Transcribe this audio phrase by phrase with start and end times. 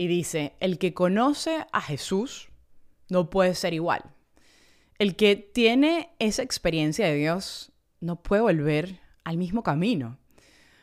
[0.00, 2.48] Y dice, el que conoce a Jesús
[3.10, 4.02] no puede ser igual.
[4.98, 10.16] El que tiene esa experiencia de Dios no puede volver al mismo camino.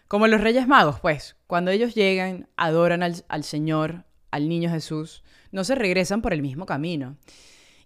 [0.08, 5.23] Como los Reyes Magos, pues, cuando ellos llegan, adoran al, al Señor, al niño Jesús,
[5.52, 7.17] no se regresan por el mismo camino.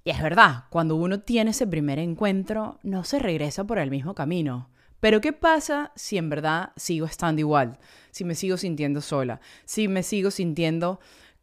[0.03, 4.15] Y es verdad, cuando uno tiene ese primer encuentro, no se regresa por el mismo
[4.15, 4.69] camino.
[5.01, 7.79] Pero ¿qué pasa si en verdad sigo estando igual?
[8.11, 10.99] Si me sigo sintiendo sola, si me sigo sintiendo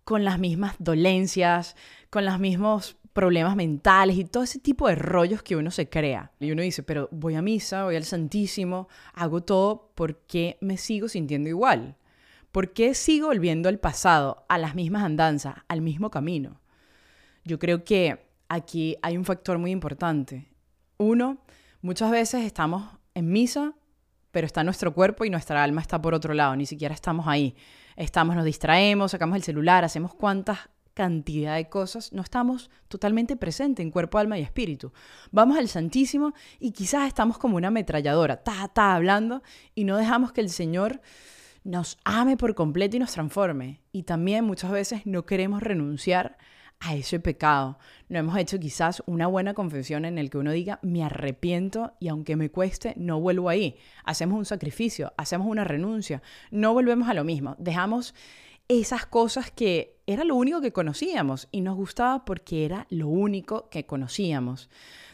[0.08, 1.76] con las mismas dolencias,
[2.08, 6.32] con los mismos problemas mentales y todo ese tipo de rollos que uno se crea.
[6.40, 10.78] Y uno dice, pero voy a misa, voy al Santísimo, hago todo, ¿por qué me
[10.78, 11.98] sigo sintiendo igual?
[12.52, 16.62] ¿Por qué sigo volviendo al pasado, a las mismas andanzas, al mismo camino?
[17.44, 20.48] Yo creo que aquí hay un factor muy importante.
[20.96, 21.36] Uno,
[21.82, 23.74] muchas veces estamos en misa,
[24.30, 27.54] pero está nuestro cuerpo y nuestra alma está por otro lado, ni siquiera estamos ahí
[27.98, 30.58] estamos, nos distraemos, sacamos el celular, hacemos cuantas
[30.94, 34.92] cantidad de cosas, no estamos totalmente presentes en cuerpo, alma y espíritu.
[35.30, 39.42] Vamos al Santísimo y quizás estamos como una ametralladora, ta, ta, hablando
[39.76, 41.00] y no dejamos que el Señor
[41.62, 43.80] nos ame por completo y nos transforme.
[43.92, 46.36] Y también muchas veces no queremos renunciar
[46.80, 47.78] a ese pecado.
[48.08, 52.08] No hemos hecho quizás una buena confesión en el que uno diga, me arrepiento y
[52.08, 53.76] aunque me cueste, no vuelvo ahí.
[54.04, 57.56] Hacemos un sacrificio, hacemos una renuncia, no volvemos a lo mismo.
[57.58, 58.14] Dejamos
[58.68, 63.68] esas cosas que era lo único que conocíamos y nos gustaba porque era lo único
[63.70, 64.68] que conocíamos.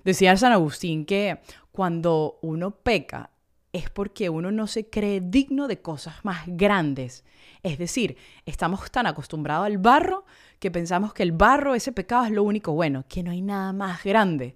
[0.05, 1.39] Decía San Agustín que
[1.73, 3.31] cuando uno peca
[3.75, 7.25] es porque uno no se cree digno de cosas más grandes.
[7.65, 10.25] Es decir, estamos tan acostumbrados al barro
[10.61, 13.73] que pensamos que el barro, ese pecado es lo único bueno, que no hay nada
[13.73, 14.55] más grande.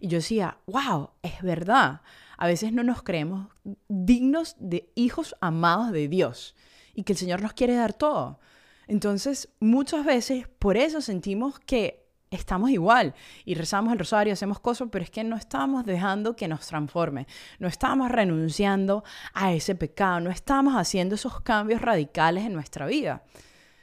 [0.00, 2.00] Y yo decía, wow, es verdad.
[2.38, 3.48] A veces no nos creemos
[3.88, 6.56] dignos de hijos amados de Dios
[6.94, 8.40] y que el Señor nos quiere dar todo.
[8.86, 12.03] Entonces, muchas veces por eso sentimos que
[12.34, 13.14] estamos igual
[13.44, 17.26] y rezamos el rosario, hacemos cosas, pero es que no estamos dejando que nos transforme,
[17.58, 23.22] no estamos renunciando a ese pecado, no estamos haciendo esos cambios radicales en nuestra vida.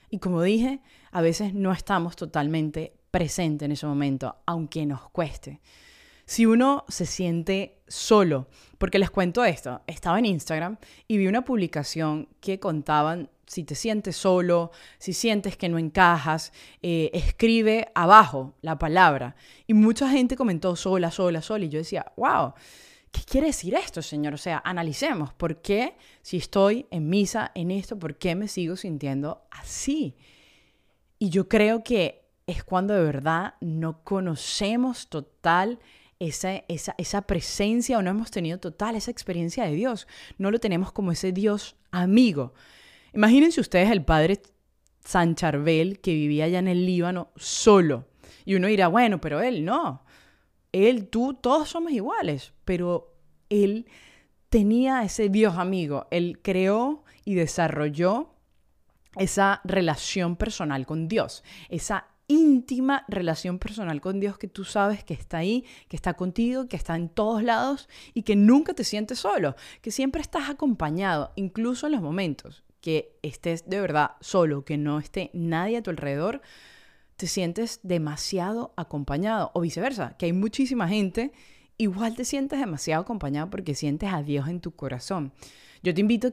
[0.10, 0.82] Y como dije,
[1.12, 5.62] a veces no estamos totalmente presentes en ese momento, aunque nos cueste.
[6.32, 8.48] Si uno se siente solo,
[8.78, 13.76] porque les cuento esto, estaba en Instagram y vi una publicación que contaban si te
[13.76, 19.36] sientes solo, si sientes que no encajas, eh, escribe abajo la palabra.
[19.68, 21.66] Y mucha gente comentó sola, sola, sola.
[21.66, 22.54] Y yo decía, wow,
[23.12, 24.34] ¿qué quiere decir esto, Señor?
[24.34, 28.78] O sea, analicemos, ¿por qué si estoy en misa, en esto, por qué me sigo
[28.78, 30.16] sintiendo así?
[31.20, 35.80] Y yo creo que es cuando de verdad no conocemos total
[36.22, 40.08] esa, esa, esa, presencia o no hemos tenido total esa experiencia de Dios.
[40.38, 42.54] No lo tenemos como ese Dios amigo.
[43.14, 44.42] Imagínense ustedes el padre
[45.04, 48.06] San Charbel que vivía allá en el Líbano solo.
[48.46, 50.04] Y uno dirá, bueno, pero él no.
[50.72, 52.54] Él, tú, todos somos iguales.
[52.66, 53.16] Pero
[53.50, 53.88] él
[54.50, 56.08] tenía ese Dios amigo.
[56.12, 58.36] Él creó y desarrolló
[59.16, 65.14] esa relación personal con Dios, esa íntima relación personal con Dios que tú sabes que
[65.14, 69.20] está ahí, que está contigo, que está en todos lados y que nunca te sientes
[69.20, 74.78] solo, que siempre estás acompañado, incluso en los momentos que estés de verdad solo, que
[74.78, 76.42] no esté nadie a tu alrededor,
[77.18, 81.34] te sientes demasiado acompañado o viceversa, que hay muchísima gente,
[81.78, 85.34] igual te sientes demasiado acompañado porque sientes a Dios en tu corazón.
[85.84, 86.32] Yo te invito a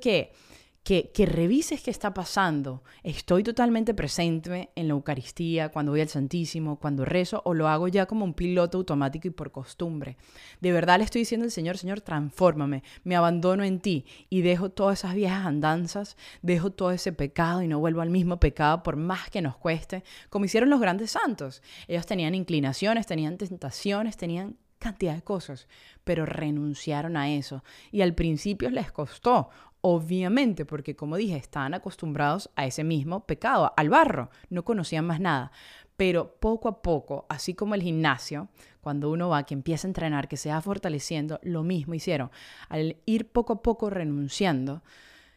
[0.89, 2.83] que revises qué está pasando.
[3.03, 7.89] Estoy totalmente presente en la Eucaristía, cuando voy al Santísimo, cuando rezo, o lo hago
[7.89, 10.17] ya como un piloto automático y por costumbre.
[10.63, 14.71] De verdad le estoy diciendo al Señor, Señor, transfórmame, me abandono en ti y dejo
[14.71, 18.97] todas esas viejas andanzas, dejo todo ese pecado y no vuelvo al mismo pecado por
[18.97, 21.63] más que nos cueste, como hicieron los grandes santos.
[21.87, 25.69] Ellos tenían inclinaciones, tenían tentaciones, tenían cantidad de cosas,
[26.05, 27.65] pero renunciaron a eso.
[27.91, 33.73] Y al principio les costó, obviamente, porque como dije, estaban acostumbrados a ese mismo pecado,
[33.77, 35.53] al barro, no conocían más nada.
[35.97, 38.49] Pero poco a poco, así como el gimnasio,
[38.81, 42.31] cuando uno va, que empieza a entrenar, que se va fortaleciendo, lo mismo hicieron.
[42.69, 44.83] Al ir poco a poco renunciando,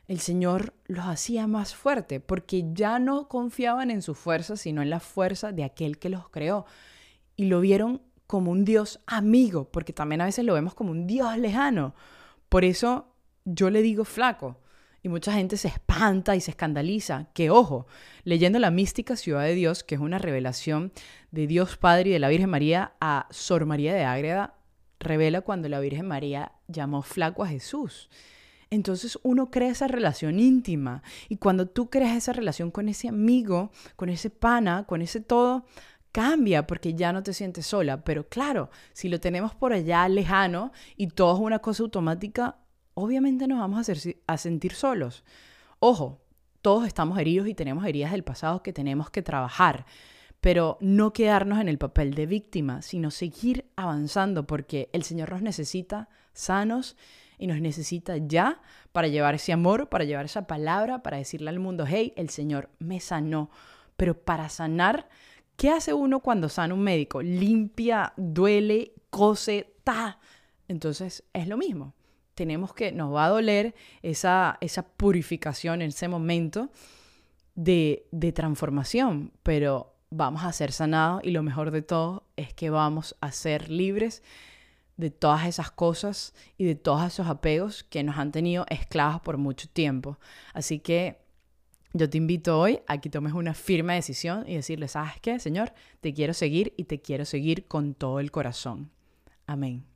[0.07, 4.89] el Señor los hacía más fuerte, porque ya no confiaban en su fuerza, sino en
[4.89, 6.65] la fuerza de aquel que los creó.
[7.35, 11.07] Y lo vieron como un Dios amigo, porque también a veces lo vemos como un
[11.07, 11.95] Dios lejano.
[12.49, 13.10] Por eso
[13.45, 14.57] yo le digo flaco.
[15.03, 17.27] Y mucha gente se espanta y se escandaliza.
[17.33, 17.87] Que ojo,
[18.23, 20.91] leyendo la mística Ciudad de Dios, que es una revelación
[21.31, 24.55] de Dios Padre y de la Virgen María a Sor María de Ágreda,
[24.99, 28.09] revela cuando la Virgen María llamó flaco a Jesús.
[28.69, 33.71] Entonces uno crea esa relación íntima y cuando tú creas esa relación con ese amigo,
[33.97, 35.65] con ese pana, con ese todo,
[36.13, 38.03] cambia porque ya no te sientes sola.
[38.05, 42.60] Pero claro, si lo tenemos por allá lejano y todo es una cosa automática,
[42.93, 43.93] obviamente nos vamos a,
[44.27, 45.23] a sentir solos.
[45.79, 46.21] Ojo,
[46.61, 49.85] todos estamos heridos y tenemos heridas del pasado que tenemos que trabajar,
[50.39, 55.41] pero no quedarnos en el papel de víctima, sino seguir avanzando porque el Señor nos
[55.41, 56.97] necesita sanos
[57.37, 58.61] y nos necesita ya
[58.91, 62.69] para llevar ese amor, para llevar esa palabra, para decirle al mundo, hey, el Señor
[62.77, 63.49] me sanó.
[63.97, 65.09] Pero para sanar,
[65.57, 67.23] ¿qué hace uno cuando sana un médico?
[67.23, 70.19] Limpia, duele, cose, ta.
[70.67, 71.95] Entonces es lo mismo
[72.41, 76.71] tenemos que, nos va a doler esa, esa purificación en ese momento
[77.53, 82.71] de, de transformación, pero vamos a ser sanados y lo mejor de todo es que
[82.71, 84.23] vamos a ser libres
[84.97, 89.37] de todas esas cosas y de todos esos apegos que nos han tenido esclavos por
[89.37, 90.17] mucho tiempo.
[90.51, 91.19] Así que
[91.93, 95.73] yo te invito hoy a que tomes una firme decisión y decirle, ¿sabes qué, Señor?
[95.99, 98.89] Te quiero seguir y te quiero seguir con todo el corazón.
[99.45, 99.90] Amén.